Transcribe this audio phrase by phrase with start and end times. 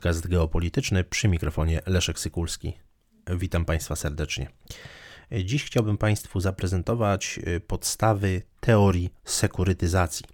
[0.00, 2.72] podcast geopolityczny przy mikrofonie Leszek Sykulski.
[3.36, 4.48] Witam Państwa serdecznie.
[5.44, 10.26] Dziś chciałbym Państwu zaprezentować podstawy teorii sekurytyzacji.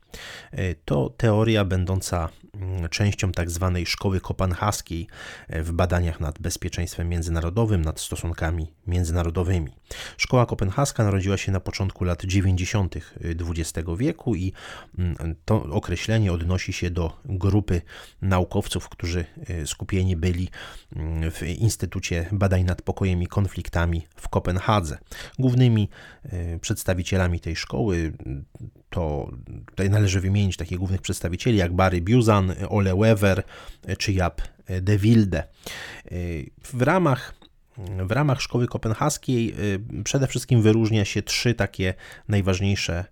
[0.84, 5.06] To teoria będąca mm, częścią tak zwanej szkoły kopenhaskiej
[5.48, 9.72] w badaniach nad bezpieczeństwem międzynarodowym, nad stosunkami międzynarodowymi.
[10.16, 12.94] Szkoła kopenhaska narodziła się na początku lat 90.
[13.20, 14.52] XX wieku i
[14.98, 17.82] mm, to określenie odnosi się do grupy
[18.22, 20.48] naukowców, którzy e, skupieni byli
[20.96, 24.98] mm, w Instytucie Badań nad Pokojem i Konfliktami w Kopenhadze.
[25.38, 25.88] Głównymi
[26.24, 28.12] e, przedstawicielami tej szkoły
[28.90, 29.30] to
[29.66, 33.42] tutaj należy wymienić takich głównych przedstawicieli jak Barry Buzan, Ole Wever
[33.98, 34.42] czy Jap
[34.82, 35.44] de Wilde.
[36.72, 37.34] W ramach
[38.06, 39.54] w ramach szkoły kopenhaskiej
[40.04, 41.94] przede wszystkim wyróżnia się trzy takie
[42.28, 43.04] najważniejsze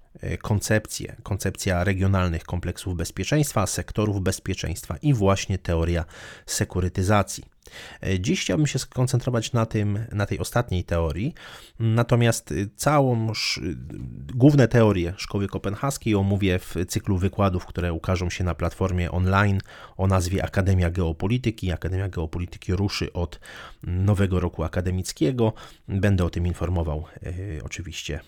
[0.43, 1.17] koncepcje.
[1.23, 6.05] Koncepcja regionalnych kompleksów bezpieczeństwa, sektorów bezpieczeństwa i właśnie teoria
[6.47, 7.45] sekurytyzacji.
[8.03, 11.35] E, dziś chciałbym się skoncentrować na, tym, na tej ostatniej teorii,
[11.79, 13.33] natomiast całą,
[14.35, 19.61] główne teorie Szkoły Kopenhaskiej omówię w cyklu wykładów, które ukażą się na platformie online
[19.97, 21.73] o nazwie Akademia Geopolityki.
[21.73, 23.41] Akademia Geopolityki ruszy od
[23.83, 25.53] nowego roku akademickiego.
[25.89, 27.31] Będę o tym informował e,
[27.65, 28.21] oczywiście e,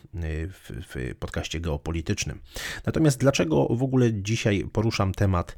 [0.47, 2.41] w, w podcaście geopolitycznym.
[2.87, 5.57] Natomiast dlaczego w ogóle dzisiaj poruszam temat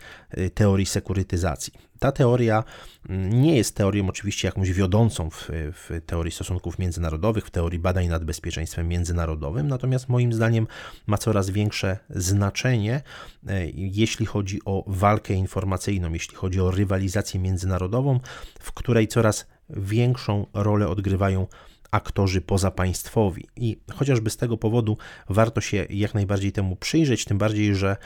[0.55, 1.88] teorii sekurytyzacji?
[1.99, 2.65] Ta teoria
[3.09, 8.09] mm, nie jest teorią oczywiście jakąś wiodącą w, w, teorii stosunków międzynarodowych, w teorii badań
[8.09, 10.67] nad bezpieczeństwem międzynarodowym, natomiast moim zdaniem
[11.07, 13.03] ma coraz większe znaczenie,
[13.49, 18.21] e, jeśli chodzi o walkę informacyjną, jeśli chodzi o rywalizację międzynarodową,
[18.61, 21.47] w której coraz większą rolę odgrywają
[21.91, 23.47] aktorzy pozapaństwowi.
[23.57, 24.97] I chociażby z tego powodu
[25.29, 27.97] warto się jak najbardziej temu przyjrzeć, tym bardziej, że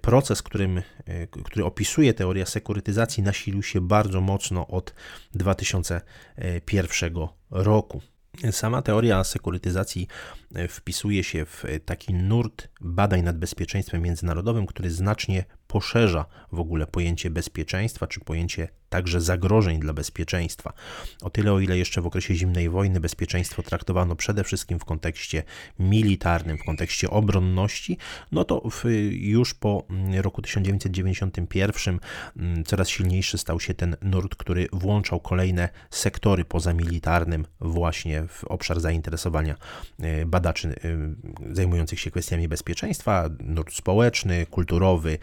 [0.00, 4.94] proces, którym, e, który opisuje teoria sekurytyzacji, nasilił się bardzo mocno od
[5.34, 8.00] 2001 roku.
[8.50, 10.08] Sama teoria sekurytyzacji
[10.54, 16.86] e, wpisuje się w taki nurt badań nad bezpieczeństwem międzynarodowym, który znacznie poszerza w ogóle
[16.86, 20.72] pojęcie bezpieczeństwa, czy pojęcie także zagrożeń dla bezpieczeństwa.
[21.22, 25.42] O tyle, o ile jeszcze w okresie zimnej wojny bezpieczeństwo traktowano przede wszystkim w kontekście
[25.78, 27.98] militarnym, w kontekście obronności,
[28.32, 32.00] no to w, już po mm, roku 1991
[32.36, 38.80] mm, coraz silniejszy stał się ten nurt, który włączał kolejne sektory pozamilitarnym właśnie w obszar
[38.80, 39.56] zainteresowania
[40.00, 45.18] e, badaczy e, zajmujących się kwestiami bezpieczeństwa, nurt społeczny, kulturowy,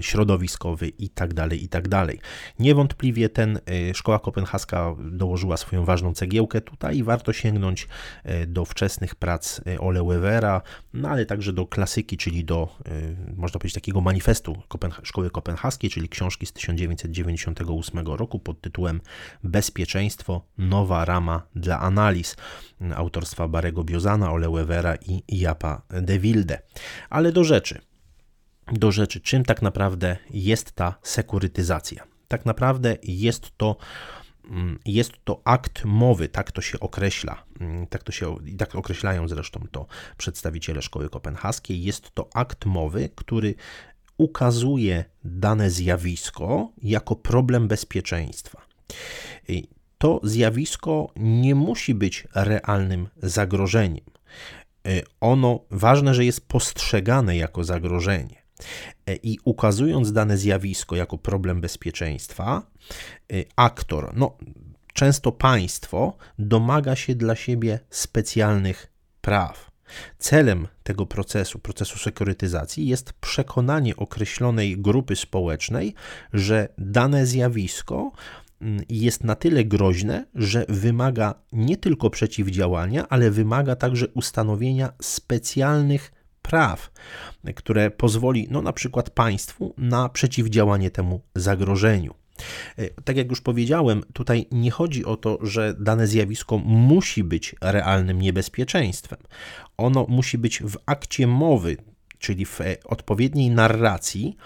[0.00, 1.88] środowiskowy itd., tak itd.
[1.88, 2.16] Tak
[2.58, 7.88] Niewątpliwie ten y, szkoła kopenhaska dołożyła swoją ważną cegiełkę tutaj i warto sięgnąć
[8.42, 10.62] y, do wczesnych prac y, Ole Wevera,
[10.92, 12.76] no ale także do klasyki, czyli do,
[13.36, 14.62] można powiedzieć, takiego manifestu
[15.02, 19.00] Szkoły Kopenhaskiej, czyli książki z 1998 roku pod tytułem
[19.44, 22.36] Bezpieczeństwo, nowa rama dla analiz
[22.94, 24.48] autorstwa Barego Biozana, Ole
[25.08, 26.62] i Japa de Wilde.
[27.10, 27.80] Ale do rzeczy.
[28.72, 32.16] Do rzeczy, czym tak naprawdę jest ta sekurytyzacja?
[32.28, 33.76] tak naprawdę jest to
[34.50, 39.28] mm, jest to akt mowy, tak to się określa, mm, tak to się, tak określają
[39.28, 41.82] zresztą to przedstawiciele szkoły kopenhaskiej.
[41.82, 43.54] Jest to akt mowy, który
[44.18, 48.66] ukazuje dane zjawisko jako problem bezpieczeństwa.
[49.98, 54.04] To zjawisko nie musi być realnym zagrożeniem.
[54.88, 58.45] Y, ono ważne, że jest postrzegane jako zagrożenie.
[59.06, 62.62] E, I ukazując dane zjawisko jako problem bezpieczeństwa,
[63.32, 64.36] e, aktor, no
[64.92, 69.70] często państwo, domaga się dla siebie specjalnych praw.
[70.18, 75.94] Celem tego procesu, procesu sekurytyzacji, jest przekonanie określonej grupy społecznej,
[76.32, 78.12] że dane zjawisko
[78.60, 86.12] mm, jest na tyle groźne, że wymaga nie tylko przeciwdziałania, ale wymaga także ustanowienia specjalnych
[86.46, 86.90] praw,
[87.54, 92.14] które pozwoli, no na przykład państwu, na przeciwdziałanie temu zagrożeniu.
[92.78, 97.54] E, tak jak już powiedziałem, tutaj nie chodzi o to, że dane zjawisko musi być
[97.60, 99.18] realnym niebezpieczeństwem.
[99.76, 101.76] Ono musi być w akcie mowy,
[102.18, 104.36] czyli w odpowiedniej narracji,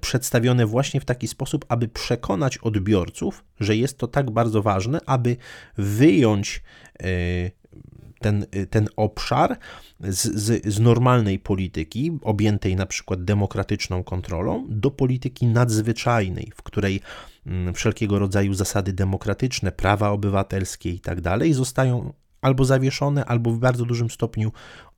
[0.00, 5.36] przedstawione właśnie w taki sposób, aby przekonać odbiorców, że jest to tak bardzo ważne, aby
[5.78, 6.62] wyjąć
[7.02, 7.06] e,
[8.20, 9.58] ten, ten obszar
[10.00, 17.00] z, z, z normalnej polityki, objętej na przykład demokratyczną kontrolą, do polityki nadzwyczajnej, w której
[17.46, 23.58] mm, wszelkiego rodzaju zasady demokratyczne, prawa obywatelskie i tak dalej zostają albo zawieszone, albo w
[23.58, 24.52] bardzo dużym stopniu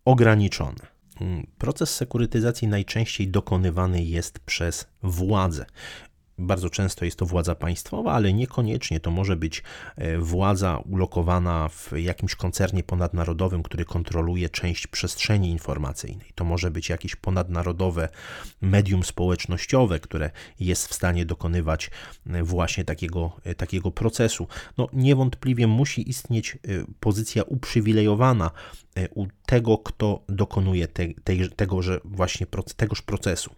[0.04, 0.86] ograniczone.
[1.20, 5.66] Mm, proces sekurytyzacji najczęściej dokonywany jest przez władzę.
[6.40, 9.62] Bardzo często jest to władza państwowa, ale niekoniecznie to może być
[9.96, 16.32] e, władza ulokowana w jakimś koncernie ponadnarodowym, który kontroluje część przestrzeni informacyjnej.
[16.34, 18.08] To może być jakieś ponadnarodowe
[18.60, 21.90] medium społecznościowe, które jest w stanie dokonywać
[22.26, 24.46] e, właśnie takiego, e, takiego procesu.
[24.78, 26.58] No, niewątpliwie musi istnieć
[27.00, 28.50] pozycja uprzywilejowana
[29.14, 31.04] u tego, kto dokonuje te,
[31.56, 32.46] tego, że właśnie
[32.76, 33.54] tegoż procesu.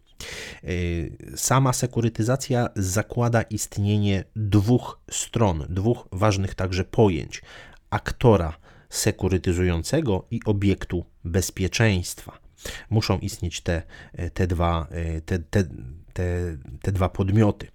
[0.65, 7.43] Y, sama sekurytyzacja zakłada istnienie dwóch stron, dwóch ważnych także pojęć:
[7.91, 8.57] aktora
[8.89, 12.39] sekurytyzującego i obiektu bezpieczeństwa.
[12.91, 13.83] Muszą istnieć te,
[14.35, 14.87] te, dwa,
[15.17, 15.65] y, te, te,
[16.13, 17.67] te, te dwa podmioty.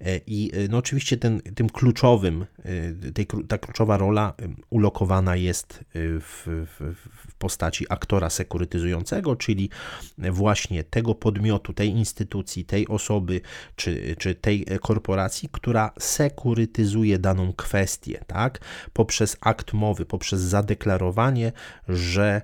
[0.00, 4.34] E, I e, no oczywiście ten, tym kluczowym, e, tej, ta kluczowa rola
[4.70, 6.94] ulokowana jest w, w,
[7.28, 9.70] w postaci aktora sekurytyzującego, czyli
[10.18, 13.40] właśnie tego podmiotu, tej instytucji, tej osoby
[13.76, 18.60] czy, czy tej korporacji, która sekurytyzuje daną kwestię, tak?
[18.92, 21.52] Poprzez akt mowy, poprzez zadeklarowanie,
[21.88, 22.42] że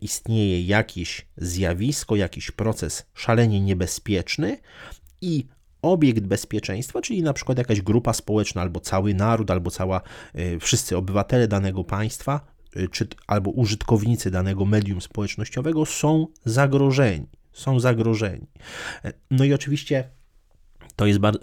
[0.00, 4.58] istnieje jakieś zjawisko, jakiś proces szalenie niebezpieczny,
[5.20, 5.46] i
[5.82, 10.00] obiekt bezpieczeństwa, czyli na przykład jakaś grupa społeczna, albo cały naród, albo cała,
[10.34, 12.40] e, wszyscy obywatele danego państwa,
[12.76, 17.26] e, czy, albo użytkownicy danego medium społecznościowego są zagrożeni.
[17.52, 18.46] Są zagrożeni.
[19.04, 20.10] E, no i oczywiście
[20.96, 21.38] to jest bar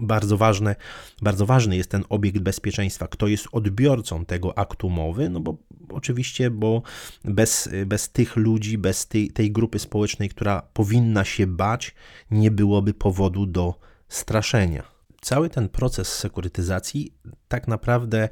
[0.00, 0.76] bardzo ważne,
[1.22, 5.56] bardzo ważny jest ten obiekt bezpieczeństwa, kto jest odbiorcą tego aktu mowy, no bo
[5.94, 6.82] oczywiście, bo
[7.24, 11.94] bez, bez tych ludzi, bez tej, tej grupy społecznej, która powinna się bać,
[12.30, 13.74] nie byłoby powodu do
[14.08, 14.82] straszenia.
[15.20, 17.14] Cały ten proces sekurytyzacji
[17.48, 18.28] tak naprawdę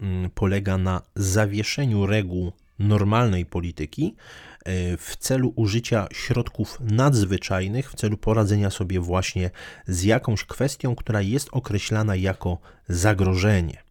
[0.00, 4.16] mm, polega na zawieszeniu reguł normalnej polityki
[4.64, 9.50] e, w celu użycia środków nadzwyczajnych, w celu poradzenia sobie właśnie
[9.86, 12.58] z jakąś kwestią, która jest określana jako
[12.88, 13.83] zagrożenie.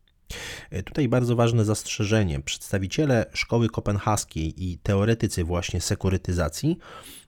[0.69, 2.39] E, tutaj bardzo ważne zastrzeżenie.
[2.39, 6.77] Przedstawiciele szkoły kopenhaskiej i teoretycy właśnie sekurytyzacji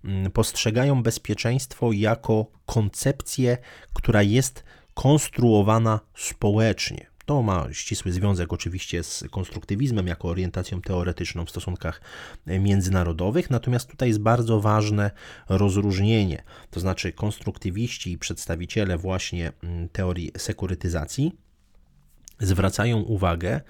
[0.06, 3.58] mm, postrzegają bezpieczeństwo jako koncepcję,
[3.94, 4.64] która jest
[4.94, 7.16] konstruowana społecznie.
[7.26, 12.02] To ma ścisły związek oczywiście z konstruktywizmem jako orientacją teoretyczną w stosunkach
[12.48, 15.12] e, międzynarodowych, natomiast tutaj jest bardzo ważne
[15.50, 21.32] rozróżnienie, to znaczy konstruktywiści i przedstawiciele właśnie mm, teorii sekurytyzacji
[22.40, 23.62] zwracają uwagę,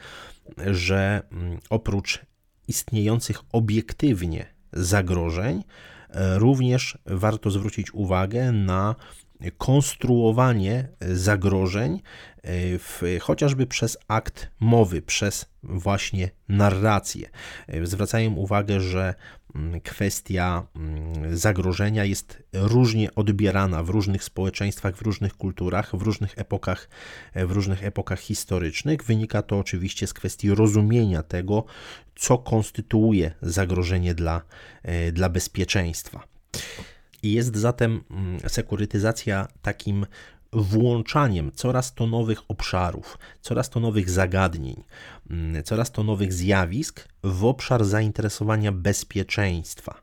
[0.71, 2.19] że mm, oprócz
[2.67, 5.63] istniejących obiektywnie zagrożeń,
[6.09, 8.95] e, również warto zwrócić uwagę na
[9.57, 12.01] konstruowanie zagrożeń,
[12.41, 17.29] e, w, chociażby przez akt mowy, przez właśnie narrację.
[17.67, 19.13] E, zwracają uwagę, że
[19.55, 26.39] mm, kwestia mm, zagrożenia jest różnie odbierana w różnych społeczeństwach, w różnych kulturach, w różnych
[26.39, 26.89] epokach,
[27.33, 29.03] e, w różnych epokach historycznych.
[29.03, 31.65] Wynika to oczywiście z kwestii rozumienia tego,
[32.15, 34.41] co konstytuuje zagrożenie dla,
[35.13, 36.27] dla bezpieczeństwa.
[37.33, 40.05] Jest zatem mm, sekurytyzacja takim
[40.53, 44.83] włączaniem coraz to nowych obszarów, coraz to nowych zagadnień,
[45.29, 50.01] mm, coraz to nowych zjawisk w obszar zainteresowania bezpieczeństwa.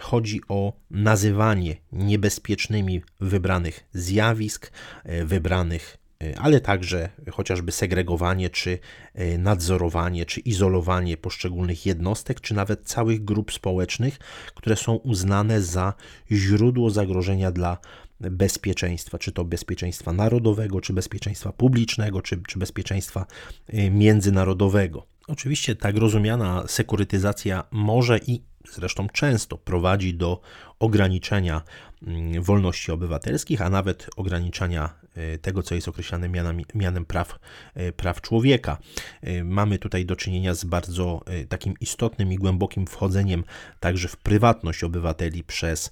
[0.00, 4.72] Chodzi o nazywanie niebezpiecznymi wybranych zjawisk,
[5.04, 5.99] e, wybranych
[6.36, 8.78] ale także chociażby segregowanie, czy
[9.14, 14.18] e, nadzorowanie, czy izolowanie poszczególnych jednostek, czy nawet całych grup społecznych,
[14.54, 15.94] które są uznane za
[16.30, 17.78] źródło zagrożenia dla
[18.20, 23.26] bezpieczeństwa, czy to bezpieczeństwa narodowego, czy bezpieczeństwa publicznego, czy, czy bezpieczeństwa
[23.68, 25.06] e, międzynarodowego.
[25.28, 30.40] Oczywiście tak rozumiana sekurytyzacja może i zresztą często prowadzi do
[30.78, 31.62] ograniczenia
[32.06, 37.38] mm, wolności obywatelskich, a nawet ograniczania e, tego, co jest określane mianem, mianem praw,
[37.74, 38.78] e, praw człowieka.
[39.22, 43.44] E, mamy tutaj do czynienia z bardzo takim istotnym i głębokim wchodzeniem
[43.80, 45.90] także w prywatność obywateli przez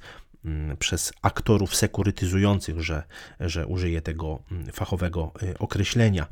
[0.78, 3.02] przez aktorów sekurytyzujących, że,
[3.40, 6.26] że użyję tego mm, fachowego y, określenia.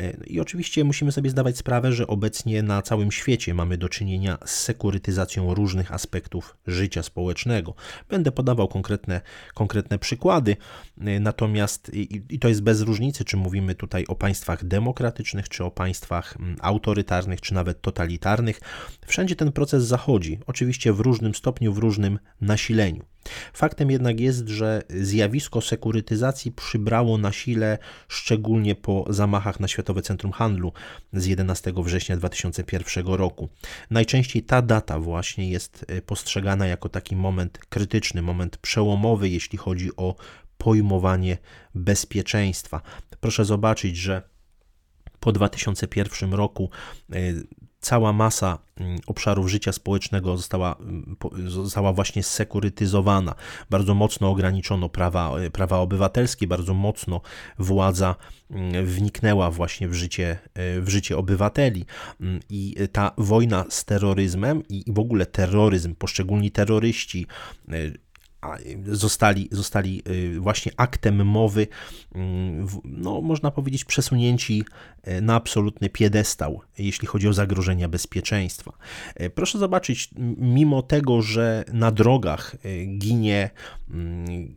[0.00, 4.38] Y, I oczywiście musimy sobie zdawać sprawę, że obecnie na całym świecie mamy do czynienia
[4.44, 7.74] z sekurytyzacją różnych aspektów życia społecznego.
[8.08, 9.20] Będę podawał konkretne,
[9.54, 10.56] konkretne przykłady,
[10.98, 15.64] y, natomiast i, i to jest bez różnicy, czy mówimy tutaj o państwach demokratycznych, czy
[15.64, 18.60] o państwach mm, autorytarnych, czy nawet totalitarnych.
[19.06, 23.04] Wszędzie ten proces zachodzi, oczywiście w różnym stopniu, w różnym nasileniu.
[23.52, 30.32] Faktem jednak jest, że zjawisko sekurytyzacji przybrało na sile szczególnie po zamachach na Światowe Centrum
[30.32, 30.72] Handlu
[31.12, 33.48] z 11 września 2001 roku.
[33.90, 39.96] Najczęściej ta data właśnie jest e, postrzegana jako taki moment krytyczny, moment przełomowy, jeśli chodzi
[39.96, 40.14] o
[40.58, 41.38] pojmowanie
[41.74, 42.82] bezpieczeństwa.
[43.20, 44.22] Proszę zobaczyć, że
[45.20, 46.70] po 2001 roku
[47.86, 51.16] cała masa mm, obszarów życia społecznego została, mm,
[51.46, 53.34] została właśnie sekurytyzowana.
[53.70, 57.20] Bardzo mocno ograniczono prawa, e, prawa obywatelskie, bardzo mocno
[57.58, 58.14] władza
[58.50, 61.86] mm, wniknęła właśnie w życie, e, w życie obywateli.
[62.50, 67.26] I ta wojna z terroryzmem i w ogóle terroryzm, poszczególni terroryści,
[67.68, 67.72] e,
[68.86, 71.66] zostali, zostali y, właśnie aktem mowy,
[72.14, 74.64] mm, no, można powiedzieć, przesunięci
[75.08, 78.72] y, na absolutny piedestał, jeśli chodzi o zagrożenia bezpieczeństwa.
[79.20, 82.56] Y, proszę zobaczyć, mimo tego, że na drogach
[82.98, 83.50] ginie
[83.90, 84.54] mm,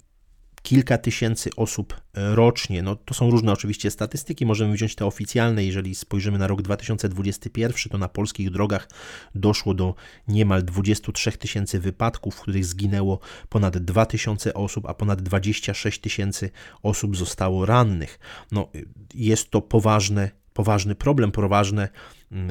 [0.62, 2.82] kilka tysięcy osób e, rocznie.
[2.82, 5.66] No, to są różne oczywiście statystyki, możemy wziąć te oficjalne.
[5.66, 8.90] Jeżeli spojrzymy na rok 2021, to na polskich drogach
[9.36, 9.96] doszło do
[10.28, 16.50] niemal 23 tysięcy wypadków, w których zginęło ponad 2 tysiące osób, a ponad 26 tysięcy
[16.84, 18.20] osób zostało rannych.
[18.52, 18.70] No,
[19.14, 21.90] jest to poważne, poważny problem, poważne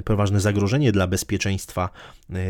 [0.05, 1.91] poważne zagrożenie dla bezpieczeństwa,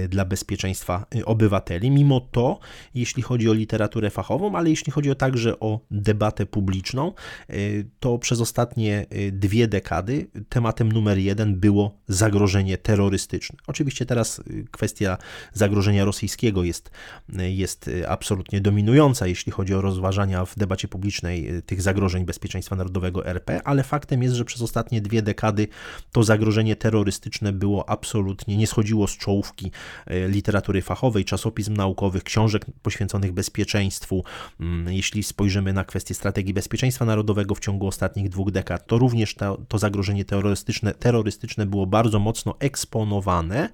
[0.04, 1.90] y, dla bezpieczeństwa y, obywateli.
[1.90, 2.58] Mimo to,
[2.94, 7.12] jeśli chodzi o literaturę fachową, ale jeśli chodzi także o debatę publiczną,
[7.50, 13.58] y, to przez ostatnie dwie dekady tematem numer jeden było zagrożenie terrorystyczne.
[13.66, 15.18] Oczywiście teraz kwestia
[15.52, 16.90] zagrożenia rosyjskiego jest,
[17.38, 23.62] jest absolutnie dominująca, jeśli chodzi o rozważania w debacie publicznej tych zagrożeń bezpieczeństwa narodowego RP,
[23.64, 25.68] ale faktem jest, że przez ostatnie dwie dekady
[26.12, 27.17] to zagrożenie terrorystyczne
[27.52, 29.70] było absolutnie, nie schodziło z czołówki
[30.06, 34.24] e, literatury fachowej, czasopism naukowych, książek poświęconych bezpieczeństwu.
[34.60, 39.34] Mm, jeśli spojrzymy na kwestię strategii bezpieczeństwa narodowego w ciągu ostatnich dwóch dekad, to również
[39.34, 43.68] to, to zagrożenie terrorystyczne, terrorystyczne było bardzo mocno eksponowane,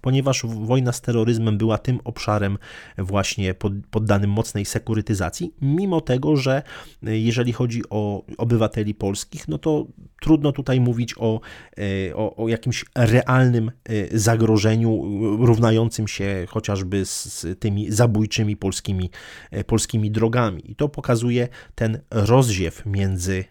[0.00, 2.58] ponieważ wojna z terroryzmem była tym obszarem
[2.98, 6.62] właśnie pod, poddanym mocnej sekurytyzacji, mimo tego, że
[7.06, 9.86] e, jeżeli chodzi o obywateli polskich, no to
[10.20, 11.40] trudno tutaj mówić o,
[11.78, 15.02] e, o, o jakimś realnym e, zagrożeniu
[15.46, 19.10] równającym się chociażby z tymi zabójczymi polskimi,
[19.50, 20.70] e, polskimi drogami.
[20.70, 23.44] I to pokazuje ten rozdziew między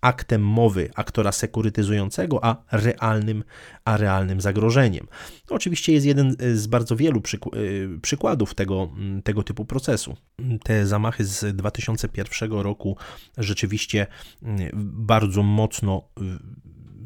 [0.00, 3.44] aktem mowy aktora sekurytyzującego, a realnym,
[3.84, 5.06] a realnym zagrożeniem.
[5.50, 7.22] oczywiście jest jeden z bardzo wielu
[8.02, 8.90] przykładów tego,
[9.24, 10.16] tego typu procesu.
[10.62, 12.96] Te zamachy z 2001 roku
[13.38, 14.06] rzeczywiście
[14.74, 16.08] bardzo mocno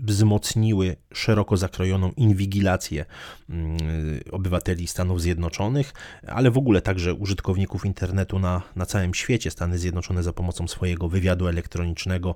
[0.03, 3.05] wzmocniły szeroko zakrojoną inwigilację
[3.51, 3.79] mm,
[4.31, 5.93] obywateli Stanów Zjednoczonych,
[6.27, 9.51] ale w ogóle także użytkowników internetu na, na całym świecie.
[9.51, 12.35] Stany Zjednoczone za pomocą swojego wywiadu elektronicznego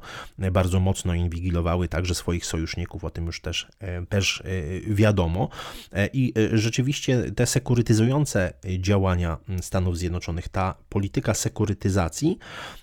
[0.53, 5.49] bardzo mocno inwigilowały także swoich sojuszników, o tym już też, e, też e, wiadomo.
[5.93, 12.39] E, I rzeczywiście te sekurytyzujące działania Stanów Zjednoczonych, ta polityka sekurytyzacji,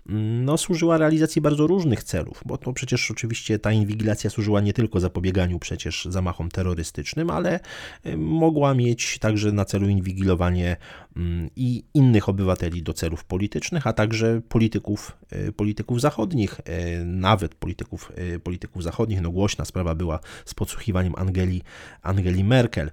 [0.10, 4.71] mm, no, służyła realizacji bardzo różnych celów, bo to przecież oczywiście ta inwigilacja służyła nie
[4.72, 7.60] nie tylko zapobieganiu przecież zamachom terrorystycznym, ale
[8.06, 10.78] y, mogła mieć także na celu inwigilowanie
[11.16, 17.56] mm, i innych obywateli do celów politycznych, a także polityków, y, polityków zachodnich, y, nawet
[17.56, 18.12] polityków,
[18.44, 19.22] polityków zachodnich.
[19.22, 21.62] No głośna sprawa była z podsłuchiwaniem Angeli,
[22.02, 22.92] Angeli Merkel.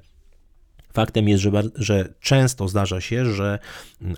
[0.93, 3.59] Faktem jest, że, że często zdarza się, że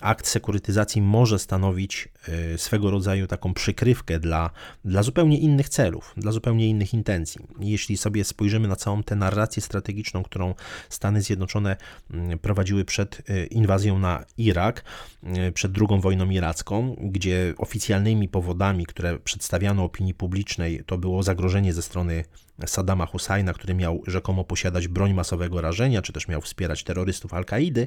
[0.01, 4.51] akt sekurytyzacji może stanowić e, swego rodzaju taką przykrywkę dla,
[4.85, 7.41] dla zupełnie innych celów, dla zupełnie innych intencji.
[7.61, 10.55] Jeśli sobie spojrzymy na całą tę narrację strategiczną, którą
[10.89, 11.77] Stany Zjednoczone
[12.11, 14.85] mm, prowadziły przed e, inwazją na Irak,
[15.23, 21.73] e, przed II wojną iracką, gdzie oficjalnymi powodami, które przedstawiano opinii publicznej, to było zagrożenie
[21.73, 22.25] ze strony
[22.67, 27.87] Saddama Husajna, który miał rzekomo posiadać broń masowego rażenia, czy też miał wspierać terrorystów Al-Kaidy.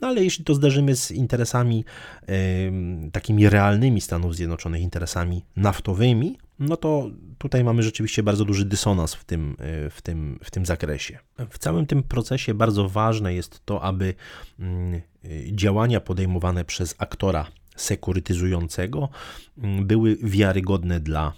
[0.00, 1.84] No ale jeśli to zderzymy z interesami
[2.28, 9.14] y, takimi realnymi Stanów Zjednoczonych, interesami naftowymi, no to tutaj mamy rzeczywiście bardzo duży dysonans
[9.14, 9.56] w tym,
[9.86, 11.18] y, w tym, w tym zakresie.
[11.50, 14.14] W całym tym procesie bardzo ważne jest to, aby
[14.60, 17.46] y, działania podejmowane przez aktora
[17.76, 19.08] sekurytyzującego
[19.82, 21.32] były wiarygodne dla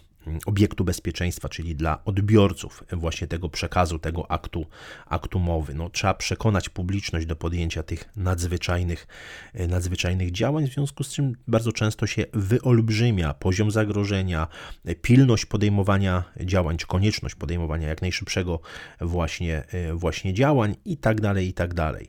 [0.47, 4.67] obiektu bezpieczeństwa, czyli dla odbiorców właśnie tego przekazu, tego aktu,
[5.07, 5.75] aktu mowy.
[5.75, 9.07] No, trzeba przekonać publiczność do podjęcia tych nadzwyczajnych,
[9.55, 14.49] e, nadzwyczajnych działań, w związku z czym bardzo często się wyolbrzymia poziom zagrożenia,
[14.85, 18.61] e, pilność podejmowania działań, czy konieczność podejmowania jak najszybszego
[19.01, 22.09] właśnie, e, właśnie działań i tak dalej, i tak dalej.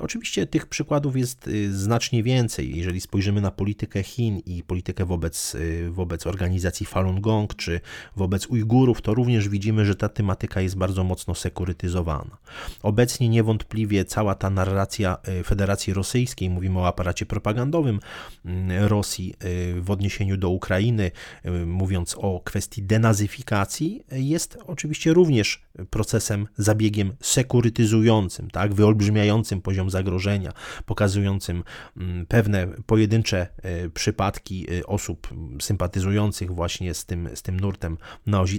[0.00, 2.76] Oczywiście tych przykładów jest znacznie więcej.
[2.76, 5.56] Jeżeli spojrzymy na politykę Chin i politykę wobec,
[5.90, 7.80] wobec organizacji Falun Gong, Hongkong czy
[8.16, 12.36] wobec Ujgurów, to również widzimy, że ta tematyka jest bardzo mocno sekurytyzowana.
[12.82, 18.00] Obecnie niewątpliwie cała ta narracja e, Federacji Rosyjskiej, mówimy o aparacie propagandowym
[18.44, 21.10] mm, Rosji e, w odniesieniu do Ukrainy,
[21.66, 30.52] mówiąc o kwestii denazyfikacji, jest oczywiście również procesem, zabiegiem sekurytyzującym, tak, wyolbrzymiającym poziom zagrożenia,
[30.86, 31.62] pokazującym
[31.96, 33.46] mm, pewne pojedyncze
[33.94, 35.28] przypadki osób
[35.60, 37.98] sympatyzujących właśnie z tym, z tym nurtem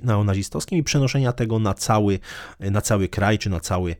[0.03, 2.19] neonazistowskim i przenoszenia tego na cały,
[2.59, 3.95] na cały kraj, czy na cały,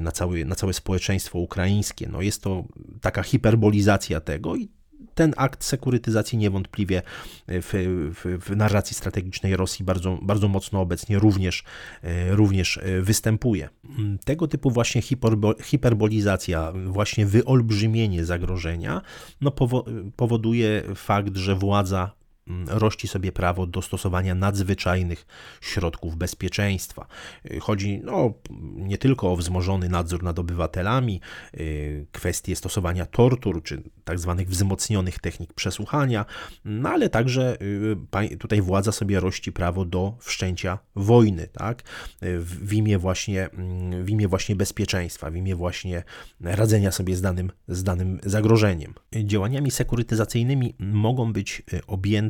[0.00, 2.08] na, cały, na całe społeczeństwo ukraińskie.
[2.08, 2.64] No jest to
[3.00, 4.68] taka hiperbolizacja tego i
[5.14, 7.02] ten akt sekurytyzacji niewątpliwie
[7.48, 7.72] w,
[8.14, 11.64] w, w, narracji strategicznej Rosji bardzo, bardzo mocno obecnie również,
[12.30, 13.68] również występuje.
[14.24, 15.02] Tego typu właśnie
[15.62, 19.02] hiperbolizacja, właśnie wyolbrzymienie zagrożenia
[19.40, 19.52] no
[20.16, 22.19] powoduje fakt, że władza Mm,
[22.66, 25.26] rości sobie prawo do stosowania nadzwyczajnych
[25.60, 27.06] środków bezpieczeństwa.
[27.50, 28.34] Y, chodzi no,
[28.76, 31.20] nie tylko o wzmożony nadzór nad obywatelami,
[31.54, 36.24] y, kwestie stosowania tortur czy tak zwanych wzmocnionych technik przesłuchania,
[36.64, 37.56] no ale także
[38.32, 41.82] y, tutaj władza sobie rości prawo do wszczęcia wojny, tak?
[42.38, 46.02] w imię właśnie, mm, w imię właśnie bezpieczeństwa, w imię właśnie
[46.40, 48.94] radzenia sobie z danym, z danym zagrożeniem.
[49.24, 52.29] Działaniami sekurytyzacyjnymi mogą być objęte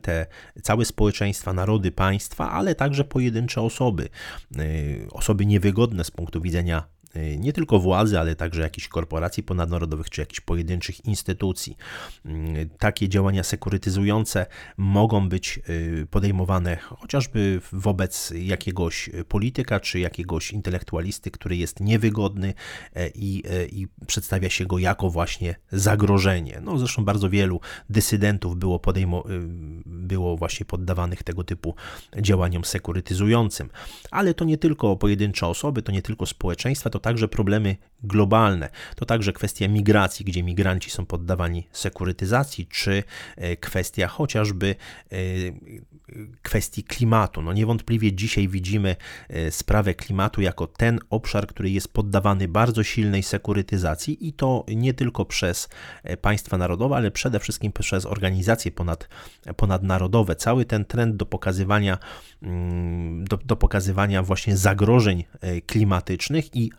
[0.62, 4.08] całe społeczeństwa, narody, państwa, ale także pojedyncze osoby,
[4.58, 10.20] y, osoby niewygodne z punktu widzenia nie tylko władzy, ale także jakichś korporacji ponadnarodowych czy
[10.20, 11.76] jakichś pojedynczych instytucji.
[12.26, 21.30] Y, takie działania sekurytyzujące mogą być y, podejmowane chociażby wobec jakiegoś polityka czy jakiegoś intelektualisty,
[21.30, 22.54] który jest niewygodny
[23.14, 26.60] i, i przedstawia się go jako właśnie zagrożenie.
[26.62, 29.24] No, zresztą bardzo wielu dysydentów było, podejmo,
[29.86, 31.74] było właśnie poddawanych tego typu
[32.20, 33.70] działaniom sekurytyzującym.
[34.10, 38.70] Ale to nie tylko pojedyncze osoby, to nie tylko społeczeństwa, to także problemy globalne.
[38.96, 43.02] To także kwestia migracji, gdzie migranci są poddawani sekurytyzacji, czy
[43.36, 44.74] e, kwestia chociażby
[45.12, 45.16] e,
[46.42, 47.42] kwestii klimatu.
[47.42, 48.96] No niewątpliwie dzisiaj widzimy
[49.28, 54.94] e, sprawę klimatu jako ten obszar, który jest poddawany bardzo silnej sekurytyzacji i to nie
[54.94, 55.68] tylko przez
[56.20, 59.08] państwa narodowe, ale przede wszystkim przez organizacje ponad,
[59.56, 60.36] ponadnarodowe.
[60.36, 61.98] Cały ten trend do pokazywania,
[62.42, 65.24] mm, do, do pokazywania właśnie zagrożeń
[65.66, 66.70] klimatycznych i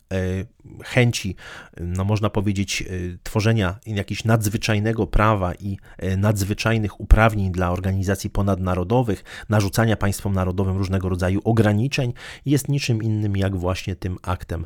[0.83, 1.35] chęci,
[1.81, 2.83] no można powiedzieć,
[3.23, 5.77] tworzenia jakiegoś nadzwyczajnego prawa i
[6.17, 12.13] nadzwyczajnych uprawnień dla organizacji ponadnarodowych, narzucania państwom narodowym różnego rodzaju ograniczeń,
[12.45, 14.65] jest niczym innym jak właśnie tym aktem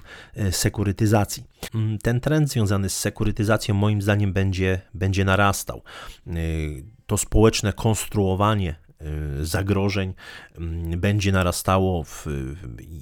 [0.52, 1.44] sekurytyzacji.
[2.04, 5.82] Ten trend związany z sekurytyzacją moim zdaniem będzie, będzie narastał.
[7.06, 8.85] To społeczne konstruowanie
[9.42, 10.14] zagrożeń
[10.58, 12.28] mm, będzie narastało w,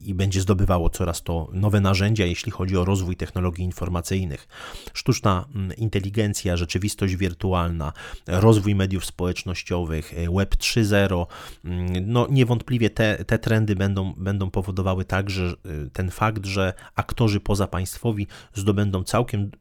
[0.06, 4.48] i będzie zdobywało coraz to nowe narzędzia, jeśli chodzi o rozwój technologii informacyjnych.
[4.94, 7.94] Sztuczna mm, inteligencja, rzeczywistość wirtualna,
[8.28, 11.26] rozwój mediów społecznościowych, y, Web 3.0,
[11.66, 15.54] mm, no niewątpliwie te, te trendy będą, będą powodowały także
[15.86, 19.52] y, ten fakt, że aktorzy pozapaństwowi zdobędą całkiem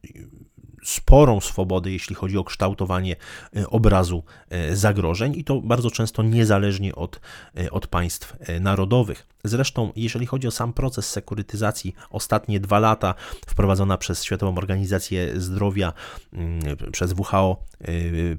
[0.83, 3.15] sporą swobodę, jeśli chodzi o kształtowanie
[3.55, 7.19] e, obrazu e, zagrożeń i to bardzo często niezależnie od,
[7.57, 9.27] e, od państw narodowych.
[9.43, 13.15] Zresztą, jeżeli chodzi o sam proces sekurytyzacji, ostatnie dwa lata
[13.47, 15.93] wprowadzona przez Światową Organizację Zdrowia,
[16.33, 16.59] mm,
[16.91, 17.63] przez WHO,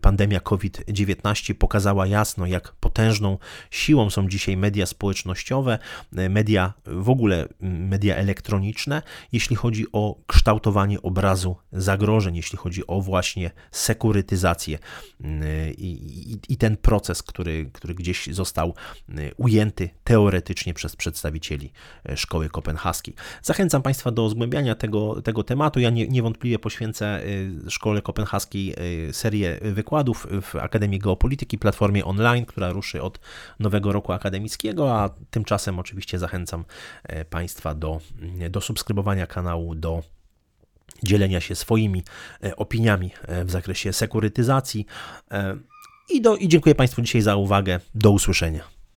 [0.01, 3.39] pandemia COVID-19 pokazała jasno, jak potężną
[3.71, 5.79] siłą są dzisiaj media społecznościowe,
[6.13, 9.03] media w ogóle media elektroniczne,
[9.33, 14.79] jeśli chodzi o kształtowanie obrazu zagrożeń jeśli chodzi o właśnie sekurytyzację
[15.21, 15.43] mm,
[15.79, 15.87] i,
[16.33, 18.75] i, i ten proces, który, który gdzieś został
[19.09, 21.73] mm, ujęty teoretycznie przez przedstawicieli
[22.09, 23.15] e, szkoły kopenhaskiej.
[23.43, 25.81] Zachęcam Państwa do zgłębiania tego, tego tematu.
[25.81, 28.75] Ja nie, niewątpliwie poświęcę e, szkole kopenhaskiej
[29.09, 33.21] e, serię wykładów w Akademii Geopolityki, platformie online, która ruszy od
[33.61, 36.65] nowego roku akademickiego, a tymczasem oczywiście zachęcam
[37.31, 38.01] Państwa do,
[38.51, 40.03] do subskrybowania kanału, do
[41.03, 42.03] dzielenia się swoimi
[42.45, 44.87] e, opiniami e, w zakresie sekurytyzacji.
[45.31, 45.57] E,
[46.11, 47.81] I, do, I dziękuję Państwu dzisiaj za uwagę.
[47.95, 48.74] Do usłyszenia.